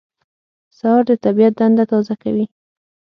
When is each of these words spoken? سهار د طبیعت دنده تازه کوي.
سهار 0.77 1.01
د 1.09 1.11
طبیعت 1.23 1.53
دنده 1.59 1.83
تازه 1.91 2.15
کوي. 2.23 2.45